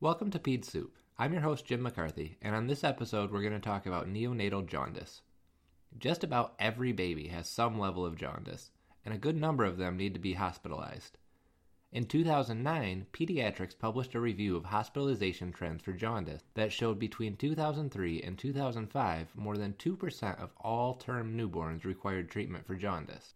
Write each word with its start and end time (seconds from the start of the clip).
Welcome 0.00 0.30
to 0.30 0.38
Ped 0.38 0.64
Soup. 0.64 0.96
I'm 1.18 1.32
your 1.32 1.42
host, 1.42 1.64
Jim 1.64 1.82
McCarthy, 1.82 2.38
and 2.40 2.54
on 2.54 2.68
this 2.68 2.84
episode, 2.84 3.32
we're 3.32 3.40
going 3.40 3.52
to 3.52 3.58
talk 3.58 3.84
about 3.84 4.06
neonatal 4.06 4.64
jaundice. 4.64 5.22
Just 5.98 6.22
about 6.22 6.54
every 6.60 6.92
baby 6.92 7.26
has 7.26 7.50
some 7.50 7.80
level 7.80 8.06
of 8.06 8.14
jaundice, 8.14 8.70
and 9.04 9.12
a 9.12 9.18
good 9.18 9.34
number 9.34 9.64
of 9.64 9.76
them 9.76 9.96
need 9.96 10.14
to 10.14 10.20
be 10.20 10.34
hospitalized. 10.34 11.18
In 11.90 12.04
2009, 12.04 13.08
Pediatrics 13.12 13.76
published 13.76 14.14
a 14.14 14.20
review 14.20 14.54
of 14.54 14.66
hospitalization 14.66 15.50
trends 15.50 15.82
for 15.82 15.92
jaundice 15.92 16.44
that 16.54 16.70
showed 16.70 17.00
between 17.00 17.36
2003 17.36 18.22
and 18.22 18.38
2005 18.38 19.34
more 19.34 19.56
than 19.56 19.72
2% 19.72 20.40
of 20.40 20.52
all 20.60 20.94
term 20.94 21.36
newborns 21.36 21.82
required 21.82 22.30
treatment 22.30 22.64
for 22.64 22.76
jaundice. 22.76 23.34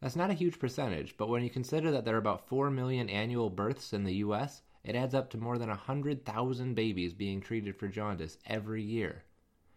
That's 0.00 0.16
not 0.16 0.30
a 0.30 0.34
huge 0.34 0.58
percentage, 0.58 1.16
but 1.16 1.28
when 1.28 1.44
you 1.44 1.48
consider 1.48 1.92
that 1.92 2.04
there 2.04 2.16
are 2.16 2.18
about 2.18 2.48
4 2.48 2.72
million 2.72 3.08
annual 3.08 3.50
births 3.50 3.92
in 3.92 4.02
the 4.02 4.14
US, 4.14 4.62
it 4.84 4.96
adds 4.96 5.14
up 5.14 5.30
to 5.30 5.38
more 5.38 5.58
than 5.58 5.68
100,000 5.68 6.74
babies 6.74 7.14
being 7.14 7.40
treated 7.40 7.76
for 7.76 7.88
jaundice 7.88 8.38
every 8.46 8.82
year. 8.82 9.24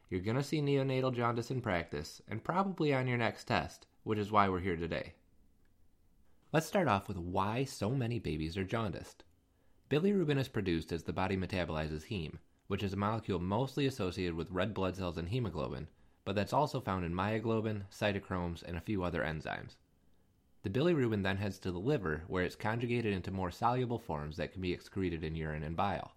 You're 0.10 0.22
going 0.22 0.38
to 0.38 0.44
see 0.44 0.62
neonatal 0.62 1.16
jaundice 1.16 1.52
in 1.52 1.62
practice, 1.62 2.22
and 2.28 2.44
probably 2.44 2.94
on 2.94 3.08
your 3.08 3.18
next 3.18 3.46
test, 3.46 3.88
which 4.04 4.20
is 4.20 4.32
why 4.32 4.50
we're 4.50 4.60
here 4.60 4.76
today. 4.76 5.14
Let's 6.54 6.68
start 6.68 6.88
off 6.88 7.08
with 7.08 7.18
why 7.18 7.66
so 7.66 7.90
many 7.92 8.20
babies 8.20 8.58
are 8.58 8.64
jaundiced. 8.64 9.24
Bilirubin 9.90 10.40
is 10.40 10.48
produced 10.48 10.92
as 10.92 11.04
the 11.04 11.14
body 11.14 11.36
metabolizes 11.36 12.08
heme, 12.08 12.40
which 12.68 12.82
is 12.82 12.94
a 12.94 12.98
molecule 12.98 13.40
mostly 13.40 13.86
associated 13.86 14.36
with 14.36 14.50
red 14.52 14.74
blood 14.74 14.96
cells 14.96 15.18
and 15.18 15.30
hemoglobin, 15.30 15.88
but 16.24 16.34
that's 16.34 16.54
also 16.54 16.80
found 16.80 17.06
in 17.06 17.14
myoglobin, 17.14 17.84
cytochromes, 17.92 18.64
and 18.64 18.78
a 18.78 18.82
few 18.82 19.04
other 19.04 19.22
enzymes. 19.22 19.76
The 20.66 20.72
bilirubin 20.72 21.22
then 21.22 21.38
heads 21.38 21.60
to 21.60 21.72
the 21.72 21.78
liver, 21.78 22.24
where 22.26 22.44
it's 22.44 22.56
conjugated 22.56 23.14
into 23.14 23.30
more 23.30 23.52
soluble 23.52 24.00
forms 24.00 24.38
that 24.38 24.52
can 24.52 24.64
be 24.64 24.74
excreted 24.74 25.24
in 25.24 25.36
urine 25.36 25.62
and 25.62 25.76
bile. 25.76 26.16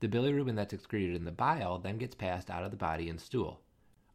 The 0.00 0.08
bilirubin 0.08 0.56
that's 0.56 0.72
excreted 0.72 1.14
in 1.14 1.26
the 1.26 1.32
bile 1.32 1.78
then 1.78 1.98
gets 1.98 2.14
passed 2.14 2.48
out 2.48 2.64
of 2.64 2.70
the 2.70 2.78
body 2.78 3.10
in 3.10 3.18
stool, 3.18 3.60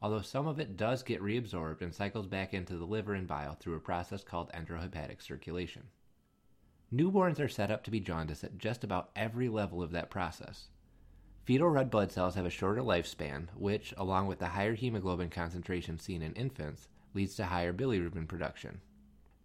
although 0.01 0.23
some 0.23 0.47
of 0.47 0.59
it 0.59 0.75
does 0.75 1.03
get 1.03 1.21
reabsorbed 1.21 1.83
and 1.83 1.93
cycles 1.93 2.25
back 2.25 2.51
into 2.51 2.77
the 2.77 2.85
liver 2.87 3.13
and 3.13 3.27
bile 3.27 3.53
through 3.53 3.75
a 3.75 3.79
process 3.79 4.23
called 4.23 4.51
enterohepatic 4.53 5.21
circulation. 5.21 5.83
Newborns 6.91 7.39
are 7.39 7.47
set 7.47 7.69
up 7.69 7.83
to 7.83 7.91
be 7.91 7.99
jaundiced 7.99 8.43
at 8.43 8.57
just 8.57 8.83
about 8.83 9.11
every 9.15 9.49
level 9.49 9.83
of 9.83 9.91
that 9.91 10.09
process. 10.09 10.69
Fetal 11.45 11.69
red 11.69 11.91
blood 11.91 12.11
cells 12.11 12.33
have 12.33 12.47
a 12.47 12.49
shorter 12.49 12.81
lifespan, 12.81 13.49
which, 13.55 13.93
along 13.97 14.25
with 14.25 14.39
the 14.39 14.47
higher 14.47 14.73
hemoglobin 14.73 15.29
concentration 15.29 15.99
seen 15.99 16.23
in 16.23 16.33
infants, 16.33 16.87
leads 17.13 17.35
to 17.35 17.45
higher 17.45 17.71
bilirubin 17.71 18.27
production. 18.27 18.81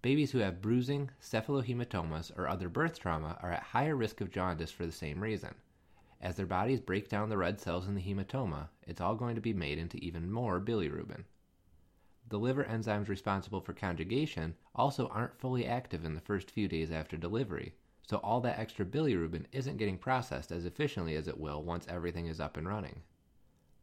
Babies 0.02 0.32
who 0.32 0.38
have 0.38 0.60
bruising, 0.60 1.10
cephalohematomas, 1.20 2.36
or 2.36 2.48
other 2.48 2.68
birth 2.68 2.98
trauma 2.98 3.38
are 3.40 3.52
at 3.52 3.62
higher 3.62 3.94
risk 3.94 4.20
of 4.20 4.32
jaundice 4.32 4.72
for 4.72 4.84
the 4.84 4.90
same 4.90 5.22
reason. 5.22 5.54
As 6.20 6.34
their 6.34 6.46
bodies 6.46 6.80
break 6.80 7.08
down 7.08 7.28
the 7.28 7.38
red 7.38 7.60
cells 7.60 7.86
in 7.86 7.94
the 7.94 8.02
hematoma, 8.02 8.68
it's 8.84 9.00
all 9.00 9.14
going 9.14 9.36
to 9.36 9.40
be 9.40 9.52
made 9.52 9.78
into 9.78 9.98
even 9.98 10.32
more 10.32 10.60
bilirubin. 10.60 11.24
The 12.28 12.38
liver 12.38 12.64
enzymes 12.64 13.08
responsible 13.08 13.60
for 13.60 13.74
conjugation 13.74 14.56
also 14.74 15.06
aren't 15.06 15.38
fully 15.38 15.66
active 15.66 16.04
in 16.04 16.14
the 16.14 16.20
first 16.20 16.50
few 16.50 16.66
days 16.66 16.90
after 16.90 17.16
delivery, 17.16 17.76
so 18.08 18.16
all 18.18 18.40
that 18.40 18.58
extra 18.58 18.84
bilirubin 18.84 19.46
isn't 19.52 19.76
getting 19.76 19.98
processed 19.98 20.50
as 20.50 20.64
efficiently 20.64 21.14
as 21.14 21.28
it 21.28 21.38
will 21.38 21.62
once 21.62 21.86
everything 21.88 22.26
is 22.26 22.40
up 22.40 22.56
and 22.56 22.66
running. 22.66 23.02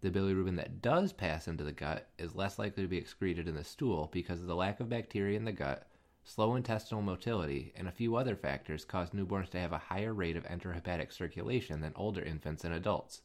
The 0.01 0.11
bilirubin 0.11 0.57
that 0.57 0.81
does 0.81 1.13
pass 1.13 1.47
into 1.47 1.63
the 1.63 1.71
gut 1.71 2.09
is 2.17 2.35
less 2.35 2.59
likely 2.59 2.83
to 2.83 2.89
be 2.89 2.97
excreted 2.97 3.47
in 3.47 3.55
the 3.55 3.63
stool 3.63 4.09
because 4.11 4.41
of 4.41 4.47
the 4.47 4.55
lack 4.55 4.81
of 4.81 4.89
bacteria 4.89 5.37
in 5.37 5.45
the 5.45 5.53
gut 5.53 5.88
slow 6.23 6.55
intestinal 6.55 7.01
motility, 7.01 7.73
and 7.75 7.87
a 7.87 7.91
few 7.91 8.15
other 8.15 8.35
factors 8.35 8.85
cause 8.85 9.09
newborns 9.09 9.49
to 9.49 9.59
have 9.59 9.71
a 9.71 9.77
higher 9.77 10.13
rate 10.13 10.35
of 10.35 10.43
enterohepatic 10.43 11.11
circulation 11.11 11.81
than 11.81 11.93
older 11.95 12.21
infants 12.21 12.63
and 12.63 12.73
adults. 12.73 13.21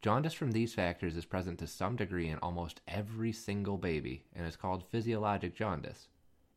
Jaundice 0.00 0.34
from 0.34 0.52
these 0.52 0.74
factors 0.74 1.16
is 1.16 1.24
present 1.24 1.58
to 1.58 1.66
some 1.66 1.96
degree 1.96 2.28
in 2.28 2.38
almost 2.38 2.80
every 2.86 3.32
single 3.32 3.76
baby 3.76 4.24
and 4.32 4.46
is 4.46 4.56
called 4.56 4.84
physiologic 4.84 5.54
jaundice. 5.54 6.08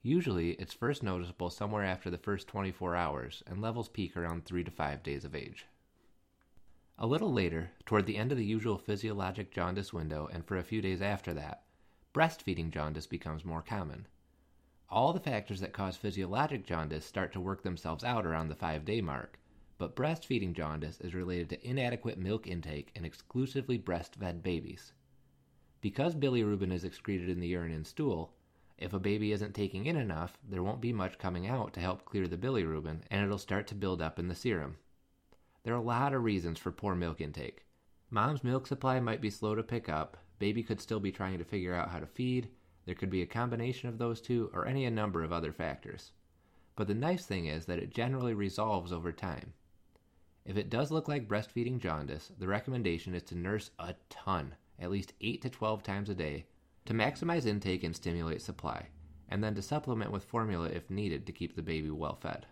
Usually, 0.04 0.52
it's 0.54 0.74
first 0.74 1.04
noticeable 1.04 1.50
somewhere 1.50 1.84
after 1.84 2.10
the 2.10 2.18
first 2.18 2.48
24 2.48 2.96
hours, 2.96 3.44
and 3.48 3.62
levels 3.62 3.90
peak 3.90 4.18
around 4.18 4.46
3 4.46 4.64
to 4.64 4.72
5 4.72 5.04
days 5.04 5.26
of 5.26 5.36
age. 5.36 5.66
A 6.98 7.08
little 7.08 7.34
later, 7.34 7.72
toward 7.86 8.06
the 8.06 8.18
end 8.18 8.32
of 8.32 8.38
the 8.38 8.46
usual 8.46 8.78
physiologic 8.78 9.52
jaundice 9.52 9.92
window 9.92 10.30
and 10.32 10.46
for 10.46 10.58
a 10.58 10.64
few 10.64 10.82
days 10.82 11.02
after 11.02 11.34
that, 11.34 11.64
breastfeeding 12.14 12.70
jaundice 12.70 13.08
becomes 13.08 13.44
more 13.44 13.64
common 13.64 14.06
all 14.92 15.14
the 15.14 15.20
factors 15.20 15.62
that 15.62 15.72
cause 15.72 15.96
physiologic 15.96 16.66
jaundice 16.66 17.06
start 17.06 17.32
to 17.32 17.40
work 17.40 17.64
themselves 17.64 18.04
out 18.04 18.26
around 18.26 18.50
the 18.50 18.56
five 18.56 18.84
day 18.84 19.00
mark, 19.00 19.40
but 19.78 19.96
breastfeeding 19.96 20.54
jaundice 20.54 21.00
is 21.00 21.16
related 21.16 21.50
to 21.50 21.68
inadequate 21.68 22.18
milk 22.18 22.46
intake 22.46 22.92
in 22.94 23.06
exclusively 23.06 23.80
breastfed 23.80 24.44
babies. 24.44 24.92
Because 25.80 26.14
bilirubin 26.14 26.72
is 26.72 26.84
excreted 26.84 27.30
in 27.30 27.40
the 27.40 27.48
urine 27.48 27.72
and 27.72 27.88
stool, 27.88 28.34
if 28.78 28.94
a 28.94 29.00
baby 29.00 29.32
isn't 29.32 29.56
taking 29.56 29.86
in 29.86 29.96
enough, 29.96 30.38
there 30.48 30.62
won't 30.62 30.82
be 30.82 30.92
much 30.92 31.18
coming 31.18 31.48
out 31.48 31.74
to 31.74 31.80
help 31.80 32.04
clear 32.04 32.28
the 32.28 32.38
bilirubin, 32.38 33.02
and 33.10 33.24
it'll 33.24 33.38
start 33.38 33.68
to 33.68 33.76
build 33.76 34.02
up 34.02 34.20
in 34.20 34.28
the 34.28 34.36
serum. 34.36 34.78
There 35.64 35.74
are 35.74 35.78
a 35.78 35.82
lot 35.82 36.14
of 36.14 36.24
reasons 36.24 36.60
for 36.60 36.72
poor 36.72 36.96
milk 36.96 37.22
intake. 37.22 37.66
Mom's 38.10 38.44
milk 38.44 38.68
supply 38.68 39.00
might 39.00 39.22
be 39.22 39.30
slow 39.30 39.56
to 39.56 39.64
pick 39.64 39.88
up, 39.88 40.18
baby 40.38 40.64
could 40.64 40.82
still 40.82 41.00
be 41.00 41.12
trying 41.12 41.38
to 41.38 41.46
figure 41.46 41.74
out 41.74 41.90
how 41.90 42.00
to 42.00 42.08
feed, 42.08 42.50
there 42.86 42.96
could 42.96 43.10
be 43.10 43.22
a 43.22 43.28
combination 43.28 43.90
of 43.90 43.98
those 43.98 44.22
two 44.22 44.50
or 44.54 44.66
any 44.66 44.86
a 44.86 44.92
number 44.92 45.24
of 45.24 45.32
other 45.32 45.52
factors. 45.52 46.12
But 46.76 46.88
the 46.88 46.96
nice 46.96 47.26
thing 47.26 47.46
is 47.46 47.66
that 47.66 47.80
it 47.80 47.94
generally 47.94 48.34
resolves 48.34 48.92
over 48.92 49.12
time. 49.12 49.54
If 50.46 50.58
it 50.58 50.70
does 50.70 50.90
look 50.90 51.08
like 51.08 51.28
breastfeeding 51.28 51.80
jaundice, 51.80 52.32
the 52.40 52.48
recommendation 52.48 53.14
is 53.14 53.24
to 53.24 53.38
nurse 53.38 53.70
a 53.78 53.96
ton, 54.10 54.56
at 54.80 54.90
least 54.90 55.14
8 55.22 55.42
to 55.44 55.50
12 55.50 55.84
times 55.84 56.10
a 56.10 56.16
day, 56.16 56.48
to 56.86 56.94
maximize 56.94 57.46
intake 57.46 57.84
and 57.84 57.96
stimulate 57.96 58.42
supply, 58.42 58.88
and 59.30 59.44
then 59.44 59.54
to 59.54 59.62
supplement 59.62 60.12
with 60.12 60.24
formula 60.24 60.68
if 60.70 60.90
needed 60.90 61.28
to 61.28 61.32
keep 61.32 61.56
the 61.56 61.62
baby 61.62 61.92
well 61.92 62.16
fed. 62.16 62.48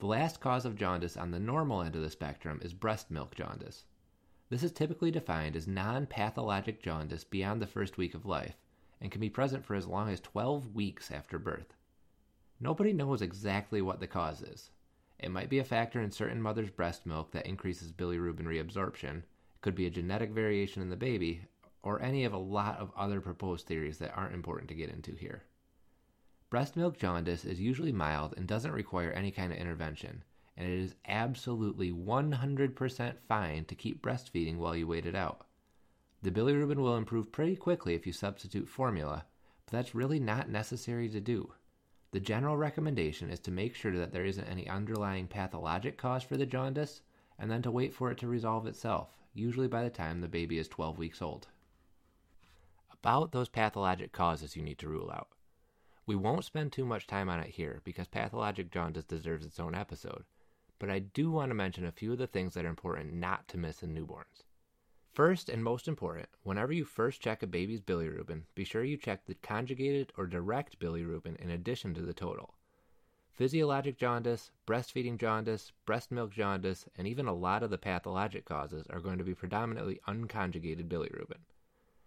The 0.00 0.06
last 0.06 0.40
cause 0.40 0.66
of 0.66 0.76
jaundice 0.76 1.16
on 1.16 1.30
the 1.30 1.40
normal 1.40 1.80
end 1.80 1.96
of 1.96 2.02
the 2.02 2.10
spectrum 2.10 2.60
is 2.62 2.74
breast 2.74 3.10
milk 3.10 3.34
jaundice. 3.34 3.84
This 4.50 4.62
is 4.62 4.72
typically 4.72 5.10
defined 5.10 5.56
as 5.56 5.66
non 5.66 6.06
pathologic 6.06 6.82
jaundice 6.82 7.24
beyond 7.24 7.62
the 7.62 7.66
first 7.66 7.96
week 7.96 8.14
of 8.14 8.26
life, 8.26 8.56
and 9.00 9.10
can 9.10 9.20
be 9.20 9.30
present 9.30 9.64
for 9.64 9.74
as 9.74 9.86
long 9.86 10.08
as 10.08 10.20
12 10.20 10.74
weeks 10.74 11.10
after 11.10 11.38
birth. 11.38 11.74
Nobody 12.60 12.92
knows 12.92 13.22
exactly 13.22 13.80
what 13.80 14.00
the 14.00 14.06
cause 14.06 14.42
is. 14.42 14.70
It 15.18 15.30
might 15.30 15.48
be 15.48 15.58
a 15.58 15.64
factor 15.64 16.00
in 16.00 16.10
certain 16.12 16.40
mothers' 16.40 16.70
breast 16.70 17.04
milk 17.04 17.32
that 17.32 17.46
increases 17.46 17.90
bilirubin 17.90 18.44
reabsorption, 18.44 19.18
it 19.18 19.62
could 19.62 19.74
be 19.74 19.86
a 19.86 19.90
genetic 19.90 20.30
variation 20.30 20.80
in 20.80 20.90
the 20.90 20.96
baby, 20.96 21.42
or 21.82 22.00
any 22.00 22.24
of 22.24 22.32
a 22.32 22.38
lot 22.38 22.78
of 22.78 22.92
other 22.96 23.20
proposed 23.20 23.66
theories 23.66 23.98
that 23.98 24.16
aren't 24.16 24.34
important 24.34 24.68
to 24.68 24.76
get 24.76 24.90
into 24.90 25.12
here. 25.12 25.42
Breast 26.50 26.76
milk 26.76 26.96
jaundice 26.96 27.44
is 27.44 27.60
usually 27.60 27.90
mild 27.90 28.34
and 28.36 28.46
doesn't 28.46 28.70
require 28.70 29.10
any 29.10 29.32
kind 29.32 29.52
of 29.52 29.58
intervention, 29.58 30.22
and 30.56 30.68
it 30.68 30.78
is 30.78 30.94
absolutely 31.06 31.90
100% 31.90 33.18
fine 33.26 33.64
to 33.64 33.74
keep 33.74 34.00
breastfeeding 34.00 34.58
while 34.58 34.76
you 34.76 34.86
wait 34.86 35.06
it 35.06 35.16
out. 35.16 35.47
The 36.20 36.32
bilirubin 36.32 36.78
will 36.78 36.96
improve 36.96 37.30
pretty 37.30 37.54
quickly 37.54 37.94
if 37.94 38.04
you 38.04 38.12
substitute 38.12 38.68
formula, 38.68 39.26
but 39.64 39.72
that's 39.72 39.94
really 39.94 40.18
not 40.18 40.48
necessary 40.48 41.08
to 41.10 41.20
do. 41.20 41.52
The 42.10 42.18
general 42.18 42.56
recommendation 42.56 43.30
is 43.30 43.38
to 43.40 43.52
make 43.52 43.76
sure 43.76 43.96
that 43.96 44.10
there 44.12 44.24
isn't 44.24 44.48
any 44.48 44.68
underlying 44.68 45.28
pathologic 45.28 45.96
cause 45.96 46.24
for 46.24 46.36
the 46.36 46.46
jaundice, 46.46 47.02
and 47.38 47.50
then 47.50 47.62
to 47.62 47.70
wait 47.70 47.94
for 47.94 48.10
it 48.10 48.18
to 48.18 48.26
resolve 48.26 48.66
itself, 48.66 49.16
usually 49.32 49.68
by 49.68 49.84
the 49.84 49.90
time 49.90 50.20
the 50.20 50.26
baby 50.26 50.58
is 50.58 50.66
12 50.66 50.98
weeks 50.98 51.22
old. 51.22 51.46
About 52.90 53.30
those 53.30 53.48
pathologic 53.48 54.10
causes 54.10 54.56
you 54.56 54.62
need 54.62 54.78
to 54.78 54.88
rule 54.88 55.12
out. 55.12 55.28
We 56.04 56.16
won't 56.16 56.44
spend 56.44 56.72
too 56.72 56.84
much 56.84 57.06
time 57.06 57.28
on 57.28 57.38
it 57.38 57.50
here 57.50 57.80
because 57.84 58.08
pathologic 58.08 58.72
jaundice 58.72 59.04
deserves 59.04 59.46
its 59.46 59.60
own 59.60 59.76
episode, 59.76 60.24
but 60.80 60.90
I 60.90 60.98
do 60.98 61.30
want 61.30 61.50
to 61.50 61.54
mention 61.54 61.84
a 61.84 61.92
few 61.92 62.12
of 62.12 62.18
the 62.18 62.26
things 62.26 62.54
that 62.54 62.64
are 62.64 62.68
important 62.68 63.12
not 63.12 63.46
to 63.48 63.58
miss 63.58 63.84
in 63.84 63.94
newborns. 63.94 64.47
First 65.18 65.48
and 65.48 65.64
most 65.64 65.88
important, 65.88 66.28
whenever 66.44 66.72
you 66.72 66.84
first 66.84 67.20
check 67.20 67.42
a 67.42 67.48
baby's 67.48 67.80
bilirubin, 67.80 68.42
be 68.54 68.62
sure 68.62 68.84
you 68.84 68.96
check 68.96 69.26
the 69.26 69.34
conjugated 69.34 70.12
or 70.16 70.28
direct 70.28 70.78
bilirubin 70.78 71.34
in 71.38 71.50
addition 71.50 71.92
to 71.94 72.02
the 72.02 72.14
total. 72.14 72.54
Physiologic 73.32 73.98
jaundice, 73.98 74.52
breastfeeding 74.64 75.18
jaundice, 75.18 75.72
breast 75.84 76.12
milk 76.12 76.30
jaundice, 76.30 76.86
and 76.94 77.08
even 77.08 77.26
a 77.26 77.34
lot 77.34 77.64
of 77.64 77.70
the 77.70 77.78
pathologic 77.78 78.44
causes 78.44 78.86
are 78.90 79.00
going 79.00 79.18
to 79.18 79.24
be 79.24 79.34
predominantly 79.34 79.98
unconjugated 80.06 80.86
bilirubin. 80.86 81.42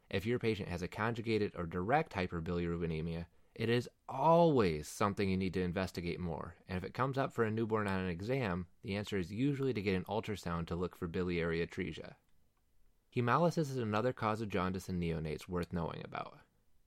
If 0.09 0.25
your 0.25 0.39
patient 0.39 0.69
has 0.69 0.81
a 0.81 0.87
conjugated 0.87 1.51
or 1.57 1.65
direct 1.65 2.13
hyperbilirubinemia, 2.13 3.25
it 3.55 3.67
is 3.69 3.89
always 4.07 4.87
something 4.87 5.29
you 5.29 5.35
need 5.35 5.53
to 5.55 5.63
investigate 5.63 6.21
more. 6.21 6.55
And 6.69 6.77
if 6.77 6.85
it 6.85 6.93
comes 6.93 7.17
up 7.17 7.33
for 7.33 7.43
a 7.43 7.51
newborn 7.51 7.89
on 7.89 7.99
an 7.99 8.09
exam, 8.09 8.67
the 8.85 8.95
answer 8.95 9.17
is 9.17 9.33
usually 9.33 9.73
to 9.73 9.81
get 9.81 9.97
an 9.97 10.05
ultrasound 10.05 10.67
to 10.67 10.77
look 10.77 10.95
for 10.95 11.09
biliary 11.09 11.59
atresia. 11.59 12.13
Hemolysis 13.15 13.69
is 13.69 13.77
another 13.77 14.13
cause 14.13 14.39
of 14.39 14.47
jaundice 14.47 14.87
in 14.87 14.97
neonates 14.97 15.49
worth 15.49 15.73
knowing 15.73 16.01
about. 16.05 16.39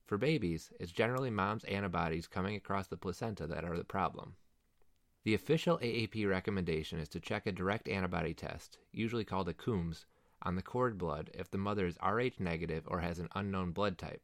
For 0.06 0.16
babies, 0.16 0.70
it's 0.80 0.90
generally 0.90 1.30
mom's 1.30 1.64
antibodies 1.64 2.26
coming 2.26 2.56
across 2.56 2.86
the 2.86 2.96
placenta 2.96 3.46
that 3.46 3.64
are 3.64 3.76
the 3.76 3.84
problem. 3.84 4.36
The 5.24 5.34
official 5.34 5.78
AAP 5.78 6.26
recommendation 6.26 6.98
is 6.98 7.08
to 7.10 7.20
check 7.20 7.46
a 7.46 7.52
direct 7.52 7.88
antibody 7.88 8.32
test, 8.32 8.78
usually 8.90 9.24
called 9.24 9.50
a 9.50 9.54
Coombs, 9.54 10.06
on 10.40 10.56
the 10.56 10.62
cord 10.62 10.96
blood 10.96 11.30
if 11.34 11.50
the 11.50 11.58
mother 11.58 11.86
is 11.86 11.98
Rh 12.02 12.38
negative 12.38 12.84
or 12.86 13.00
has 13.00 13.18
an 13.18 13.28
unknown 13.34 13.72
blood 13.72 13.98
type, 13.98 14.22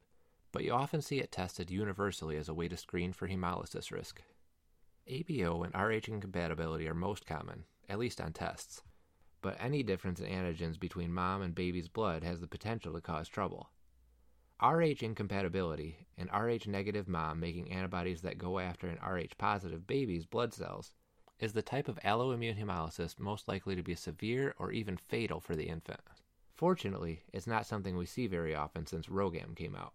but 0.52 0.64
you 0.64 0.72
often 0.72 1.02
see 1.02 1.18
it 1.18 1.30
tested 1.30 1.70
universally 1.70 2.38
as 2.38 2.48
a 2.48 2.54
way 2.54 2.68
to 2.68 2.78
screen 2.78 3.12
for 3.12 3.28
hemolysis 3.28 3.90
risk. 3.90 4.22
ABO 5.06 5.64
and 5.64 5.74
Rh 5.74 6.08
incompatibility 6.08 6.88
are 6.88 6.94
most 6.94 7.26
common, 7.26 7.64
at 7.90 7.98
least 7.98 8.20
on 8.22 8.32
tests, 8.32 8.82
but 9.42 9.56
any 9.60 9.82
difference 9.82 10.20
in 10.20 10.26
antigens 10.26 10.78
between 10.78 11.12
mom 11.12 11.42
and 11.42 11.54
baby's 11.54 11.88
blood 11.88 12.22
has 12.22 12.40
the 12.40 12.46
potential 12.46 12.92
to 12.92 13.00
cause 13.00 13.28
trouble. 13.28 13.70
Rh 14.62 15.02
incompatibility, 15.02 16.06
an 16.18 16.28
Rh 16.28 16.66
negative 16.66 17.08
mom 17.08 17.40
making 17.40 17.72
antibodies 17.72 18.20
that 18.20 18.36
go 18.36 18.58
after 18.58 18.88
an 18.88 18.98
Rh 18.98 19.36
positive 19.38 19.86
baby's 19.86 20.26
blood 20.26 20.52
cells 20.52 20.92
is 21.38 21.54
the 21.54 21.62
type 21.62 21.88
of 21.88 21.98
alloimmune 22.00 22.58
hemolysis 22.58 23.18
most 23.18 23.48
likely 23.48 23.74
to 23.74 23.82
be 23.82 23.94
severe 23.94 24.54
or 24.58 24.70
even 24.70 24.98
fatal 24.98 25.40
for 25.40 25.56
the 25.56 25.68
infant. 25.68 26.00
Fortunately, 26.54 27.22
it's 27.32 27.46
not 27.46 27.64
something 27.64 27.96
we 27.96 28.04
see 28.04 28.26
very 28.26 28.54
often 28.54 28.86
since 28.86 29.06
RhoGAM 29.06 29.56
came 29.56 29.74
out. 29.74 29.94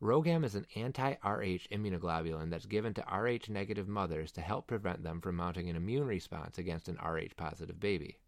RhoGAM 0.00 0.44
is 0.44 0.54
an 0.54 0.66
anti 0.74 1.12
Rh 1.22 1.68
immunoglobulin 1.70 2.48
that's 2.48 2.64
given 2.64 2.94
to 2.94 3.02
Rh 3.02 3.50
negative 3.50 3.86
mothers 3.86 4.32
to 4.32 4.40
help 4.40 4.66
prevent 4.66 5.02
them 5.02 5.20
from 5.20 5.36
mounting 5.36 5.68
an 5.68 5.76
immune 5.76 6.06
response 6.06 6.56
against 6.56 6.88
an 6.88 6.96
Rh 6.96 7.36
positive 7.36 7.78
baby. 7.78 8.18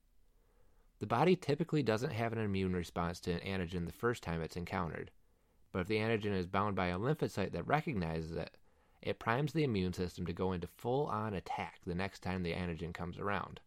The 1.04 1.08
body 1.08 1.36
typically 1.36 1.82
doesn't 1.82 2.14
have 2.14 2.32
an 2.32 2.38
immune 2.38 2.74
response 2.74 3.20
to 3.20 3.30
an 3.30 3.40
antigen 3.40 3.84
the 3.84 3.92
first 3.92 4.22
time 4.22 4.40
it's 4.40 4.56
encountered, 4.56 5.10
but 5.70 5.80
if 5.80 5.86
the 5.86 5.98
antigen 5.98 6.32
is 6.32 6.46
bound 6.46 6.74
by 6.74 6.86
a 6.86 6.98
lymphocyte 6.98 7.52
that 7.52 7.66
recognizes 7.66 8.32
it, 8.38 8.56
it 9.02 9.18
primes 9.18 9.52
the 9.52 9.64
immune 9.64 9.92
system 9.92 10.24
to 10.24 10.32
go 10.32 10.52
into 10.52 10.66
full 10.66 11.04
on 11.08 11.34
attack 11.34 11.80
the 11.84 11.94
next 11.94 12.20
time 12.20 12.42
the 12.42 12.54
antigen 12.54 12.94
comes 12.94 13.18
around. 13.18 13.60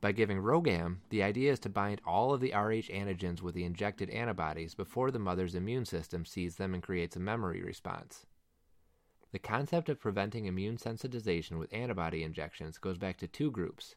By 0.00 0.12
giving 0.12 0.38
RhoGAM, 0.38 1.00
the 1.10 1.22
idea 1.22 1.52
is 1.52 1.58
to 1.58 1.68
bind 1.68 2.00
all 2.06 2.32
of 2.32 2.40
the 2.40 2.54
Rh 2.54 2.88
antigens 2.90 3.42
with 3.42 3.54
the 3.54 3.64
injected 3.64 4.08
antibodies 4.08 4.74
before 4.74 5.10
the 5.10 5.18
mother's 5.18 5.54
immune 5.54 5.84
system 5.84 6.24
sees 6.24 6.56
them 6.56 6.72
and 6.72 6.82
creates 6.82 7.16
a 7.16 7.20
memory 7.20 7.62
response. 7.62 8.24
The 9.30 9.38
concept 9.38 9.90
of 9.90 10.00
preventing 10.00 10.46
immune 10.46 10.78
sensitization 10.78 11.58
with 11.58 11.70
antibody 11.70 12.22
injections 12.22 12.78
goes 12.78 12.96
back 12.96 13.18
to 13.18 13.28
two 13.28 13.50
groups 13.50 13.94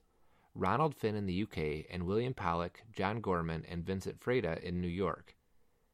Ronald 0.55 0.95
Finn 0.95 1.15
in 1.15 1.25
the 1.25 1.43
UK 1.43 1.85
and 1.89 2.05
William 2.05 2.33
Pollack, 2.33 2.83
John 2.91 3.21
Gorman, 3.21 3.65
and 3.69 3.85
Vincent 3.85 4.19
Freda 4.19 4.61
in 4.61 4.81
New 4.81 4.87
York. 4.87 5.35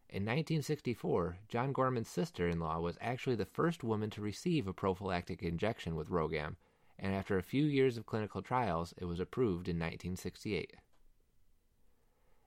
In 0.09 0.23
1964, 0.23 1.39
John 1.47 1.73
Gorman's 1.73 2.07
sister 2.07 2.47
in 2.47 2.59
law 2.59 2.79
was 2.79 2.97
actually 3.01 3.35
the 3.35 3.45
first 3.45 3.83
woman 3.83 4.09
to 4.11 4.21
receive 4.21 4.67
a 4.67 4.73
prophylactic 4.73 5.43
injection 5.43 5.95
with 5.95 6.09
RhoGAM, 6.09 6.55
and 6.97 7.13
after 7.13 7.37
a 7.37 7.43
few 7.43 7.65
years 7.65 7.97
of 7.97 8.05
clinical 8.05 8.41
trials, 8.41 8.93
it 8.97 9.05
was 9.05 9.19
approved 9.19 9.67
in 9.67 9.75
1968. 9.75 10.75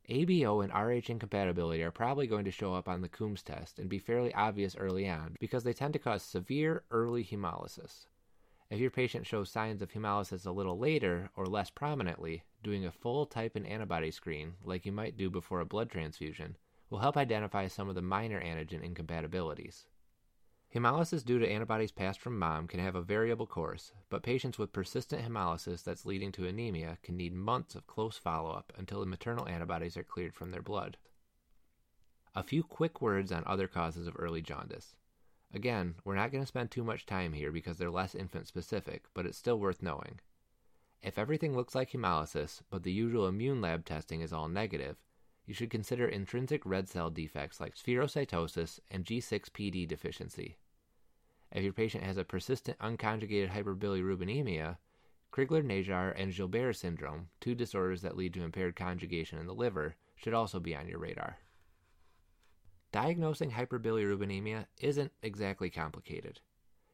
ABO 0.09 0.65
and 0.65 0.73
Rh 0.73 1.11
incompatibility 1.11 1.83
are 1.83 1.91
probably 1.91 2.27
going 2.27 2.47
to 2.47 2.51
show 2.51 2.73
up 2.73 2.89
on 2.89 3.03
the 3.03 3.11
Coombs 3.11 3.43
test 3.43 3.79
and 3.79 3.91
be 3.91 3.99
fairly 3.99 4.33
obvious 4.33 4.75
early 4.75 5.07
on 5.07 5.37
because 5.39 5.65
they 5.65 5.75
tend 5.75 5.93
to 5.93 5.99
cause 5.99 6.23
severe 6.23 6.85
early 6.91 7.23
hemolysis. 7.23 8.07
If 8.71 8.81
your 8.81 8.91
patient 8.91 9.27
shows 9.27 9.51
signs 9.51 9.81
of 9.81 9.93
hemolysis 9.93 10.45
a 10.45 10.51
little 10.51 10.79
later 10.79 11.31
or 11.35 11.47
less 11.47 11.71
prominently, 11.71 12.43
doing 12.63 12.85
a 12.85 12.93
full 12.93 13.25
type 13.25 13.57
and 13.57 13.67
antibody 13.67 14.11
screen, 14.11 14.55
like 14.63 14.85
you 14.85 14.93
might 14.93 15.17
do 15.17 15.31
before 15.31 15.61
a 15.61 15.65
blood 15.65 15.91
transfusion, 15.91 16.57
will 16.91 16.99
help 16.99 17.17
identify 17.17 17.67
some 17.67 17.89
of 17.89 17.95
the 17.95 18.03
minor 18.03 18.41
antigen 18.41 18.83
incompatibilities. 18.83 19.87
Hemolysis 20.75 21.25
due 21.25 21.39
to 21.39 21.49
antibodies 21.49 21.93
passed 21.93 22.21
from 22.21 22.39
mom 22.39 22.69
can 22.69 22.79
have 22.79 22.95
a 22.95 23.01
variable 23.01 23.47
course, 23.47 23.93
but 24.11 24.23
patients 24.23 24.59
with 24.59 24.75
persistent 24.75 25.23
hemolysis 25.23 25.83
that's 25.83 26.05
leading 26.05 26.31
to 26.33 26.47
anemia 26.47 26.99
can 27.03 27.17
need 27.17 27.33
months 27.33 27.75
of 27.75 27.87
close 27.87 28.19
follow 28.19 28.51
up 28.51 28.71
until 28.77 29.01
the 29.01 29.07
maternal 29.07 29.49
antibodies 29.49 29.97
are 29.97 30.03
cleared 30.03 30.35
from 30.35 30.51
their 30.51 30.61
blood. 30.61 30.99
A 32.35 32.43
few 32.43 32.63
quick 32.63 33.01
words 33.01 33.33
on 33.33 33.45
other 33.47 33.67
causes 33.67 34.07
of 34.07 34.15
early 34.19 34.43
jaundice. 34.43 34.95
Again, 35.55 35.95
we're 36.05 36.15
not 36.15 36.31
going 36.31 36.43
to 36.43 36.47
spend 36.47 36.71
too 36.71 36.85
much 36.85 37.07
time 37.07 37.33
here 37.33 37.51
because 37.51 37.79
they're 37.79 37.91
less 37.91 38.15
infant 38.15 38.47
specific, 38.47 39.05
but 39.15 39.25
it's 39.25 39.39
still 39.39 39.59
worth 39.59 39.83
knowing. 39.83 40.21
If 41.03 41.19
everything 41.19 41.57
looks 41.57 41.75
like 41.75 41.91
hemolysis, 41.91 42.61
but 42.71 42.83
the 42.83 42.93
usual 42.93 43.27
immune 43.27 43.61
lab 43.61 43.85
testing 43.85 44.21
is 44.21 44.33
all 44.33 44.49
negative, 44.49 44.97
you 45.47 45.55
should 45.55 45.71
consider 45.71 46.07
intrinsic 46.07 46.67
red 46.67 46.89
cell 46.89 47.09
defects 47.09 47.61
like 47.61 47.75
spherocytosis 47.75 48.81
and 48.91 49.07
G6PD 49.07 49.89
deficiency. 49.89 50.59
If 51.51 51.63
your 51.63 51.73
patient 51.73 52.05
has 52.05 52.19
a 52.19 52.25
persistent 52.25 52.79
unconjugated 52.79 53.51
hyperbilirubinemia, 53.51 54.77
Crigler-Najjar 55.33 56.15
and 56.17 56.35
Gilbert 56.35 56.75
syndrome, 56.75 57.29
two 57.41 57.55
disorders 57.55 58.03
that 58.03 58.17
lead 58.17 58.35
to 58.35 58.43
impaired 58.43 58.77
conjugation 58.77 59.39
in 59.39 59.47
the 59.47 59.55
liver, 59.55 59.97
should 60.15 60.35
also 60.35 60.61
be 60.61 60.77
on 60.77 60.89
your 60.89 60.99
radar. 60.99 61.39
Diagnosing 62.91 63.51
hyperbilirubinemia 63.51 64.65
isn't 64.81 65.13
exactly 65.23 65.69
complicated. 65.69 66.41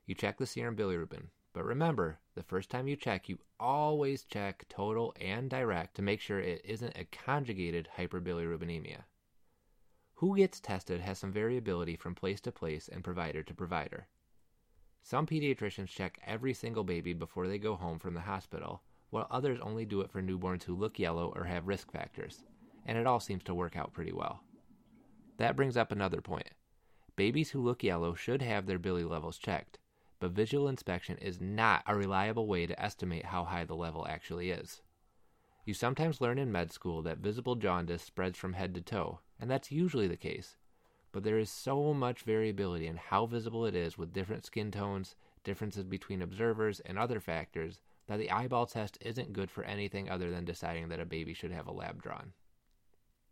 You 0.07 0.15
check 0.17 0.39
the 0.39 0.47
serum 0.47 0.75
bilirubin, 0.75 1.29
but 1.53 1.65
remember, 1.65 2.19
the 2.35 2.43
first 2.43 2.69
time 2.69 2.89
you 2.89 2.97
check, 2.97 3.29
you 3.29 3.39
always 3.61 4.25
check 4.25 4.65
total 4.69 5.15
and 5.21 5.49
direct 5.49 5.95
to 5.95 6.03
make 6.03 6.21
sure 6.21 6.41
it 6.41 6.63
isn't 6.65 6.99
a 6.99 7.05
conjugated 7.05 7.89
hyperbilirubinemia. 7.97 9.05
Who 10.15 10.37
gets 10.37 10.59
tested 10.59 11.01
has 11.01 11.19
some 11.19 11.33
variability 11.33 11.95
from 11.97 12.17
place 12.17 12.41
to 12.41 12.53
place 12.53 12.89
and 12.89 13.05
provider 13.05 13.45
to 13.45 13.55
provider. 13.55 14.09
Some 15.01 15.27
pediatricians 15.27 15.89
check 15.89 16.19
every 16.27 16.55
single 16.55 16.83
baby 16.83 17.13
before 17.13 17.47
they 17.47 17.59
go 17.59 17.77
home 17.77 18.01
from 18.01 18.15
the 18.15 18.21
hospital, 18.23 18.83
while 19.11 19.29
others 19.31 19.61
only 19.61 19.85
do 19.85 20.01
it 20.01 20.11
for 20.11 20.21
newborns 20.21 20.65
who 20.65 20.75
look 20.75 20.99
yellow 20.99 21.33
or 21.37 21.45
have 21.45 21.69
risk 21.69 21.93
factors, 21.93 22.43
and 22.85 22.99
it 22.99 23.07
all 23.07 23.21
seems 23.21 23.45
to 23.45 23.55
work 23.55 23.77
out 23.77 23.93
pretty 23.93 24.13
well. 24.13 24.43
That 25.39 25.57
brings 25.57 25.77
up 25.77 25.93
another 25.93 26.21
point. 26.21 26.51
Babies 27.17 27.51
who 27.51 27.63
look 27.63 27.83
yellow 27.83 28.15
should 28.15 28.43
have 28.43 28.67
their 28.67 28.79
bili 28.79 29.09
levels 29.09 29.39
checked 29.39 29.79
but 30.25 30.31
visual 30.31 30.69
inspection 30.69 31.19
is 31.19 31.39
not 31.39 31.83
a 31.87 31.95
reliable 31.95 32.47
way 32.47 32.65
to 32.65 32.83
estimate 32.83 33.27
how 33.27 33.45
high 33.45 33.65
the 33.67 33.77
level 33.77 34.07
actually 34.09 34.51
is. 34.51 34.81
You 35.67 35.75
sometimes 35.75 36.19
learn 36.19 36.39
in 36.39 36.51
med 36.51 36.73
school 36.73 37.03
that 37.03 37.19
visible 37.19 37.57
jaundice 37.57 38.03
spreads 38.03 38.39
from 38.39 38.55
head 38.55 38.75
to 38.75 38.81
toe, 38.81 39.21
and 39.39 39.51
that's 39.51 39.71
usually 39.71 40.09
the 40.09 40.17
case. 40.17 40.57
But 41.13 41.25
there 41.25 41.39
is 41.39 41.51
so 41.51 41.93
much 41.93 42.23
variability 42.23 42.87
in 42.87 42.97
how 42.97 43.27
visible 43.27 43.67
it 43.67 43.75
is 43.75 43.99
with 43.99 44.15
different 44.15 44.47
skin 44.47 44.71
tones, 44.71 45.15
differences 45.45 45.85
between 45.85 46.23
observers, 46.23 46.81
and 46.81 46.99
other 46.99 47.21
factors 47.21 47.83
that 48.07 48.17
the 48.17 48.31
eyeball 48.31 48.65
test 48.65 48.97
isn't 49.03 49.35
good 49.35 49.51
for 49.51 49.65
anything 49.65 50.09
other 50.09 50.31
than 50.31 50.47
deciding 50.47 50.89
that 50.89 51.01
a 51.01 51.05
baby 51.05 51.35
should 51.35 51.53
have 51.53 51.67
a 51.67 51.73
lab 51.73 52.03
drawn. 52.03 52.33